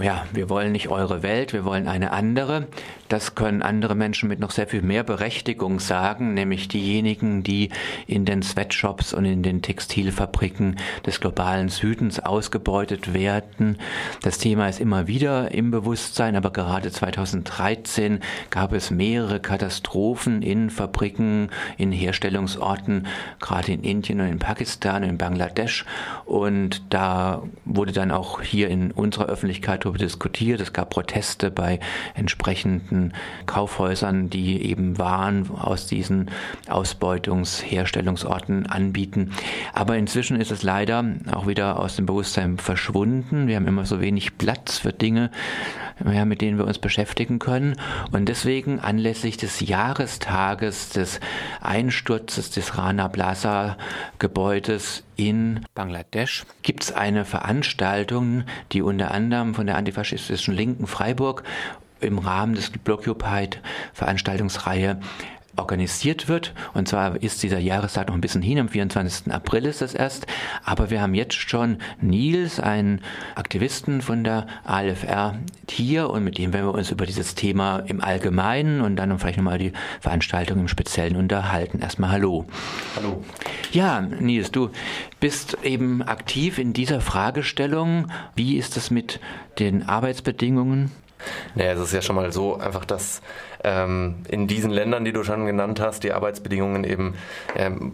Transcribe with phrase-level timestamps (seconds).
[0.00, 2.66] ja, wir wollen nicht eure Welt, wir wollen eine andere.
[3.08, 7.68] Das können andere Menschen mit noch sehr viel mehr Berechtigung sagen, nämlich diejenigen, die
[8.06, 10.76] in den Sweatshops und in den Textilfabriken
[11.06, 13.78] des globalen Südens ausgebeutet werden.
[14.22, 18.20] Das Thema ist immer wieder im Bewusstsein, aber gerade 2013
[18.50, 23.06] gab es mehrere Katastrophen in Fabriken, in Herstellungsorten,
[23.38, 25.84] gerade in Indien und in Pakistan und in Bangladesch.
[26.24, 30.60] Und da wurde dann auch hier in unserer Öffentlichkeit darüber diskutiert.
[30.60, 31.80] Es gab Proteste bei
[32.14, 33.12] entsprechenden
[33.46, 36.30] Kaufhäusern, die eben Waren aus diesen
[36.68, 39.32] Ausbeutungsherstellungsorten anbieten.
[39.72, 43.46] Aber inzwischen ist es leider auch wieder aus dem Bewusstsein verschwunden.
[43.46, 45.30] Wir haben immer so wenig Platz für Dinge,
[46.24, 47.76] mit denen wir uns beschäftigen können.
[48.10, 51.20] Und deswegen anlässlich des Jahrestages des
[51.60, 53.76] Einsturzes des Rana Plaza
[54.18, 56.44] Gebäudes in Bangladesch.
[56.62, 61.42] Gibt es eine Veranstaltung, die unter anderem von der antifaschistischen Linken Freiburg
[62.00, 63.60] im Rahmen des Blockupied
[63.92, 65.00] Veranstaltungsreihe
[65.56, 66.54] organisiert wird.
[66.72, 69.32] Und zwar ist dieser Jahrestag noch ein bisschen hin, am 24.
[69.32, 70.26] April ist es erst.
[70.64, 73.00] Aber wir haben jetzt schon Nils, einen
[73.34, 75.38] Aktivisten von der ALFR,
[75.70, 79.38] hier und mit dem werden wir uns über dieses Thema im Allgemeinen und dann vielleicht
[79.38, 81.80] nochmal die Veranstaltung im Speziellen unterhalten.
[81.80, 82.44] Erstmal Hallo.
[82.96, 83.22] Hallo.
[83.72, 84.70] Ja, Nils, du
[85.20, 88.08] bist eben aktiv in dieser Fragestellung.
[88.36, 89.20] Wie ist es mit
[89.58, 90.90] den Arbeitsbedingungen?
[91.54, 93.22] Naja, es ist ja schon mal so einfach, dass
[93.62, 97.14] ähm, in diesen Ländern, die du schon genannt hast, die Arbeitsbedingungen eben
[97.56, 97.92] ähm,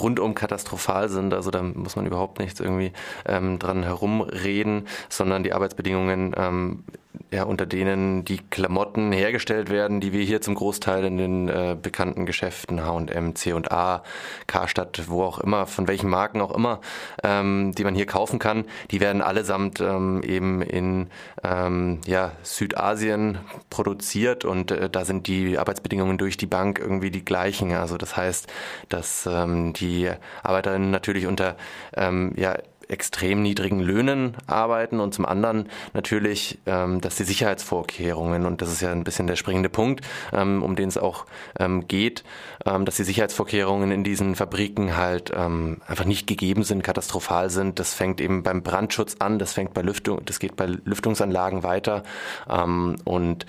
[0.00, 1.34] rundum katastrophal sind.
[1.34, 2.92] Also da muss man überhaupt nichts irgendwie
[3.26, 6.84] ähm, dran herumreden, sondern die Arbeitsbedingungen ähm,
[7.32, 11.76] ja, unter denen die Klamotten hergestellt werden, die wir hier zum Großteil in den äh,
[11.80, 14.02] bekannten Geschäften H&M, C&A,
[14.46, 16.80] Karstadt, wo auch immer, von welchen Marken auch immer,
[17.22, 21.08] ähm, die man hier kaufen kann, die werden allesamt ähm, eben in
[21.44, 23.38] ähm, ja, Südasien
[23.70, 27.72] produziert und äh, da sind die Arbeitsbedingungen durch die Bank irgendwie die gleichen.
[27.72, 28.48] Also das heißt,
[28.88, 30.10] dass ähm, die
[30.42, 31.56] Arbeiterinnen natürlich unter
[31.96, 32.56] ähm, ja,
[32.90, 38.80] extrem niedrigen Löhnen arbeiten und zum anderen natürlich, ähm, dass die Sicherheitsvorkehrungen, und das ist
[38.80, 41.26] ja ein bisschen der springende Punkt, ähm, um den es auch
[41.58, 42.24] ähm, geht,
[42.66, 47.78] ähm, dass die Sicherheitsvorkehrungen in diesen Fabriken halt ähm, einfach nicht gegeben sind, katastrophal sind.
[47.78, 52.02] Das fängt eben beim Brandschutz an, das fängt bei Lüftung, das geht bei Lüftungsanlagen weiter
[52.48, 53.46] ähm, und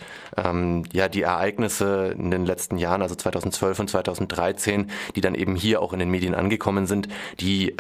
[0.94, 5.82] ja, die Ereignisse in den letzten Jahren, also 2012 und 2013, die dann eben hier
[5.82, 7.10] auch in den Medien angekommen sind,
[7.40, 7.76] die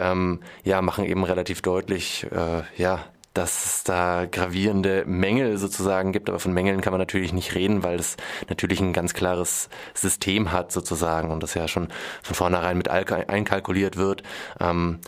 [0.63, 6.29] ja machen eben relativ relativ deutlich, äh, ja, dass es da gravierende Mängel sozusagen gibt,
[6.29, 8.17] aber von Mängeln kann man natürlich nicht reden, weil es
[8.49, 11.89] natürlich ein ganz klares System hat sozusagen und das ja schon
[12.23, 14.23] von vornherein mit einkalkuliert wird,
[14.59, 14.99] ähm,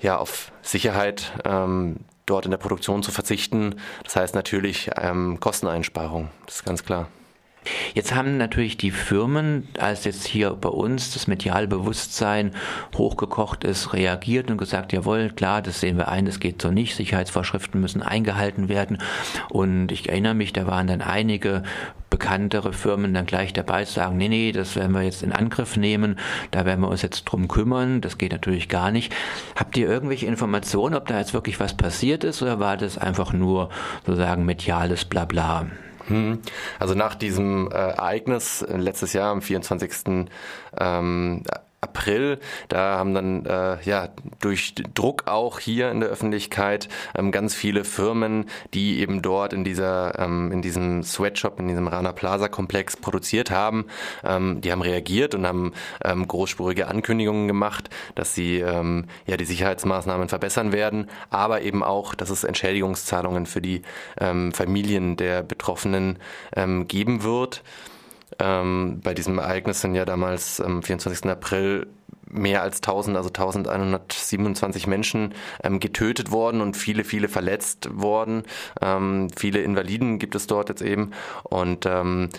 [0.00, 1.96] ja, auf Sicherheit ähm,
[2.26, 3.76] dort in der Produktion zu verzichten.
[4.04, 7.08] Das heißt natürlich ähm, Kosteneinsparung, das ist ganz klar.
[7.94, 12.52] Jetzt haben natürlich die Firmen, als jetzt hier bei uns das mediale Bewusstsein
[12.96, 16.96] hochgekocht ist, reagiert und gesagt, jawohl, klar, das sehen wir ein, das geht so nicht,
[16.96, 18.98] Sicherheitsvorschriften müssen eingehalten werden.
[19.50, 21.62] Und ich erinnere mich, da waren dann einige
[22.08, 25.76] bekanntere Firmen dann gleich dabei zu sagen, nee, nee, das werden wir jetzt in Angriff
[25.76, 26.18] nehmen,
[26.50, 29.14] da werden wir uns jetzt drum kümmern, das geht natürlich gar nicht.
[29.54, 33.32] Habt ihr irgendwelche Informationen, ob da jetzt wirklich was passiert ist oder war das einfach
[33.32, 33.70] nur
[34.04, 35.66] sozusagen mediales Blabla?
[36.10, 36.40] Hm.
[36.78, 40.28] Also nach diesem äh, Ereignis äh, letztes Jahr am 24.
[40.78, 41.42] Ähm,
[41.80, 42.38] April.
[42.68, 44.08] Da haben dann äh, ja
[44.40, 49.64] durch Druck auch hier in der Öffentlichkeit ähm, ganz viele Firmen, die eben dort in
[49.64, 53.86] dieser ähm, in diesem Sweatshop, in diesem Rana Plaza Komplex produziert haben,
[54.24, 55.72] ähm, die haben reagiert und haben
[56.04, 62.14] ähm, großspurige Ankündigungen gemacht, dass sie ähm, ja die Sicherheitsmaßnahmen verbessern werden, aber eben auch,
[62.14, 63.82] dass es Entschädigungszahlungen für die
[64.20, 66.18] ähm, Familien der Betroffenen
[66.54, 67.62] ähm, geben wird.
[68.40, 71.26] Ähm, bei diesem Ereignis sind ja damals am 24.
[71.26, 71.86] April
[72.32, 78.44] mehr als 1000, also 1127 Menschen ähm, getötet worden und viele, viele verletzt worden.
[78.80, 81.10] Ähm, viele Invaliden gibt es dort jetzt eben.
[81.42, 82.30] Und ähm,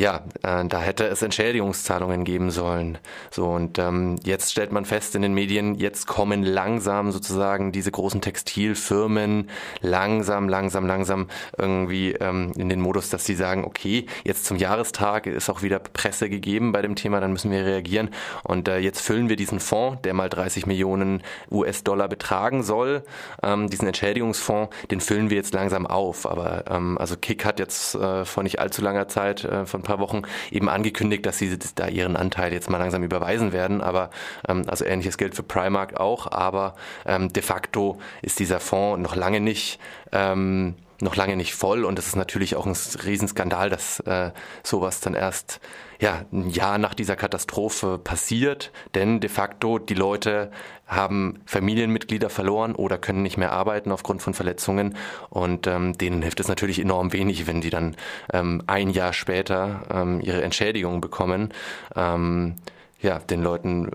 [0.00, 2.96] ja, äh, da hätte es Entschädigungszahlungen geben sollen.
[3.30, 7.90] So und ähm, jetzt stellt man fest in den Medien, jetzt kommen langsam sozusagen diese
[7.90, 9.50] großen Textilfirmen
[9.82, 15.26] langsam, langsam, langsam irgendwie ähm, in den Modus, dass sie sagen, okay, jetzt zum Jahrestag
[15.26, 18.08] ist auch wieder Presse gegeben bei dem Thema, dann müssen wir reagieren
[18.42, 23.02] und äh, jetzt füllen wir diesen Fonds, der mal 30 Millionen US-Dollar betragen soll,
[23.42, 26.24] ähm, diesen Entschädigungsfonds, den füllen wir jetzt langsam auf.
[26.24, 29.98] Aber ähm, also Kick hat jetzt äh, vor nicht allzu langer Zeit äh, von paar
[29.98, 33.80] Wochen eben angekündigt, dass sie da ihren Anteil jetzt mal langsam überweisen werden.
[33.80, 34.10] Aber
[34.48, 36.30] ähm, also ähnliches gilt für Primark auch.
[36.30, 36.74] Aber
[37.06, 39.80] ähm, de facto ist dieser Fonds noch lange nicht
[40.12, 44.30] ähm, noch lange nicht voll und es ist natürlich auch ein Riesenskandal, dass äh,
[44.62, 45.60] sowas dann erst
[46.00, 50.50] ja, ein Jahr nach dieser Katastrophe passiert, denn de facto die Leute
[50.86, 54.96] haben Familienmitglieder verloren oder können nicht mehr arbeiten aufgrund von Verletzungen
[55.28, 57.96] und ähm, denen hilft es natürlich enorm wenig, wenn die dann
[58.32, 61.52] ähm, ein Jahr später ähm, ihre Entschädigung bekommen.
[61.94, 62.56] Ähm,
[63.02, 63.90] ja, den Leuten,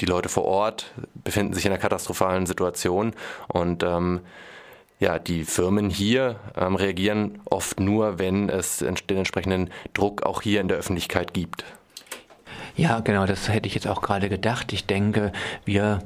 [0.00, 3.12] die Leute vor Ort befinden sich in einer katastrophalen Situation
[3.48, 4.20] und ähm,
[5.00, 10.60] ja, die Firmen hier ähm, reagieren oft nur, wenn es den entsprechenden Druck auch hier
[10.60, 11.64] in der Öffentlichkeit gibt.
[12.76, 14.72] Ja, genau, das hätte ich jetzt auch gerade gedacht.
[14.72, 15.32] Ich denke,
[15.64, 16.00] wir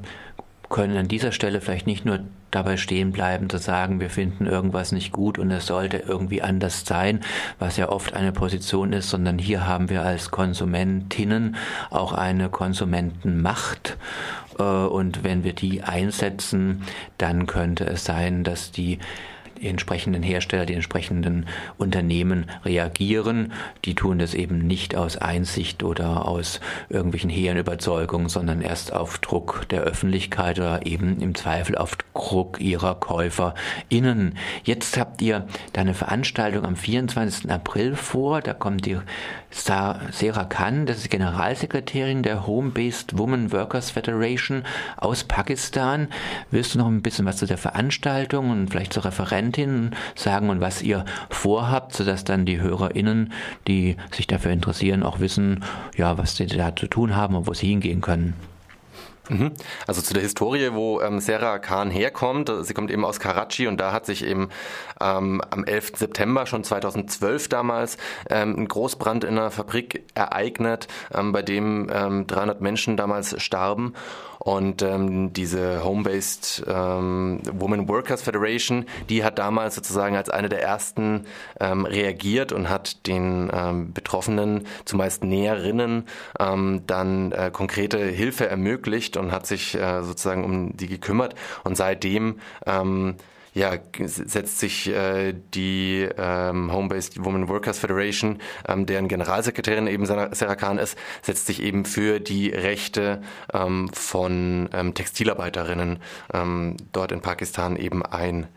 [0.69, 2.19] können an dieser Stelle vielleicht nicht nur
[2.51, 6.85] dabei stehen bleiben zu sagen, wir finden irgendwas nicht gut und es sollte irgendwie anders
[6.85, 7.19] sein,
[7.59, 11.57] was ja oft eine Position ist, sondern hier haben wir als Konsumentinnen
[11.89, 13.97] auch eine Konsumentenmacht.
[14.57, 16.83] Äh, und wenn wir die einsetzen,
[17.17, 18.99] dann könnte es sein, dass die
[19.61, 21.47] die entsprechenden Hersteller, die entsprechenden
[21.77, 23.53] Unternehmen reagieren.
[23.85, 26.59] Die tun das eben nicht aus Einsicht oder aus
[26.89, 32.59] irgendwelchen hehren Überzeugungen, sondern erst auf Druck der Öffentlichkeit oder eben im Zweifel auf Druck
[32.59, 34.37] ihrer KäuferInnen.
[34.63, 37.49] Jetzt habt ihr da eine Veranstaltung am 24.
[37.51, 38.41] April vor.
[38.41, 38.97] Da kommt die
[39.51, 44.63] Sarah Khan, das ist Generalsekretärin der Home-Based Women Workers Federation
[44.97, 46.09] aus Pakistan.
[46.51, 49.03] Willst du noch ein bisschen was zu der Veranstaltung und vielleicht zur
[49.45, 53.33] Referentin sagen und was ihr vorhabt, sodass dann die HörerInnen,
[53.67, 55.63] die sich dafür interessieren, auch wissen,
[55.95, 58.33] ja, was sie da zu tun haben und wo sie hingehen können?
[59.29, 59.53] Mhm.
[59.87, 62.51] Also zu der Historie, wo ähm, Sarah Khan herkommt.
[62.61, 64.49] Sie kommt eben aus Karachi und da hat sich eben
[65.01, 65.93] ähm, am 11.
[65.95, 67.97] September schon 2012 damals
[68.29, 73.93] ähm, ein Großbrand in einer Fabrik ereignet, ähm, bei dem ähm, 300 Menschen damals starben.
[74.45, 80.61] Und ähm, diese Home-Based ähm, Women Workers Federation, die hat damals sozusagen als eine der
[80.61, 81.25] ersten
[81.59, 86.05] ähm, reagiert und hat den ähm, Betroffenen, zumeist Näherinnen,
[86.39, 91.33] ähm, dann äh, konkrete Hilfe ermöglicht und hat sich äh, sozusagen um die gekümmert.
[91.63, 93.15] Und seitdem ähm,
[93.55, 93.71] ja,
[94.03, 100.77] setzt sich äh, die ähm, Home-Based Women Workers Federation, ähm, deren Generalsekretärin eben Sarah Khan
[100.77, 103.21] ist, setzt sich eben für die Rechte
[103.53, 105.99] ähm, von ähm, Textilarbeiterinnen
[106.33, 108.47] ähm, dort in Pakistan eben ein.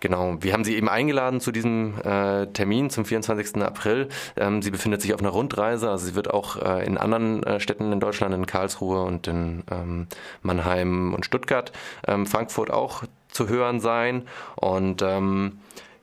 [0.00, 3.62] Genau, wir haben sie eben eingeladen zu diesem äh, Termin zum 24.
[3.62, 4.08] April.
[4.36, 7.60] Ähm, sie befindet sich auf einer Rundreise, also sie wird auch äh, in anderen äh,
[7.60, 10.06] Städten in Deutschland, in Karlsruhe und in ähm,
[10.42, 11.72] Mannheim und Stuttgart,
[12.06, 14.26] ähm, Frankfurt auch zu hören sein.
[14.56, 15.60] Und ähm,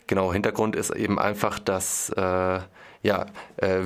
[0.07, 2.59] genau, Hintergrund ist eben einfach, dass äh,
[3.01, 3.25] ja,
[3.57, 3.81] äh,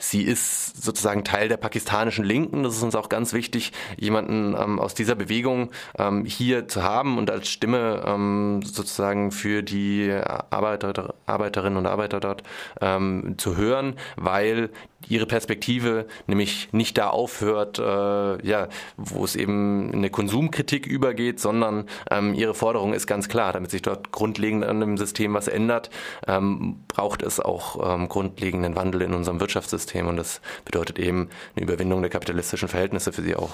[0.00, 2.62] sie ist sozusagen Teil der pakistanischen Linken.
[2.62, 7.18] Das ist uns auch ganz wichtig, jemanden ähm, aus dieser Bewegung ähm, hier zu haben
[7.18, 12.42] und als Stimme ähm, sozusagen für die Arbeiter, Arbeiterinnen und Arbeiter dort
[12.80, 14.70] ähm, zu hören, weil
[15.08, 21.86] ihre Perspektive nämlich nicht da aufhört, äh, ja, wo es eben eine Konsumkritik übergeht, sondern
[22.10, 25.90] ähm, ihre Forderung ist ganz klar, damit sich dort grundlegend an dem System was ändert,
[26.26, 27.60] ähm, braucht es auch
[28.08, 33.22] grundlegenden Wandel in unserem Wirtschaftssystem und das bedeutet eben eine Überwindung der kapitalistischen Verhältnisse für
[33.22, 33.52] sie auch.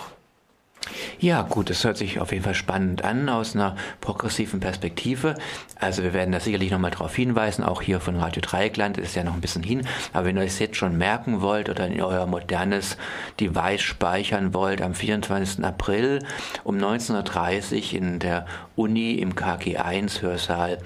[1.19, 5.35] Ja, gut, das hört sich auf jeden Fall spannend an aus einer progressiven Perspektive.
[5.75, 9.25] Also wir werden da sicherlich nochmal darauf hinweisen, auch hier von Radio Dreieckland ist ja
[9.25, 9.87] noch ein bisschen hin.
[10.13, 12.97] Aber wenn ihr es jetzt schon merken wollt oder in euer modernes
[13.41, 15.65] Device speichern wollt, am 24.
[15.65, 16.21] April
[16.65, 18.47] um 19.30 Uhr in der
[18.77, 20.79] Uni im KG1 Hörsaal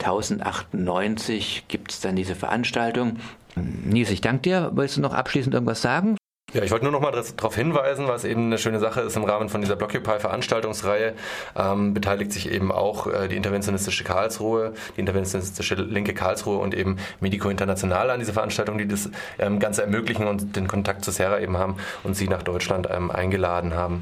[0.00, 3.18] 1098 gibt es dann diese Veranstaltung.
[3.56, 4.70] Nils, ich danke dir.
[4.74, 6.16] Willst du noch abschließend irgendwas sagen?
[6.56, 9.24] Ja, ich wollte nur noch mal darauf hinweisen, was eben eine schöne Sache ist im
[9.24, 11.14] Rahmen von dieser Blockupy-Veranstaltungsreihe,
[11.56, 16.98] ähm, beteiligt sich eben auch äh, die interventionistische Karlsruhe, die interventionistische Linke Karlsruhe und eben
[17.20, 19.10] Medico International an dieser Veranstaltung, die das
[19.40, 23.10] ähm, Ganze ermöglichen und den Kontakt zu Sarah eben haben und sie nach Deutschland ähm,
[23.10, 23.94] eingeladen haben.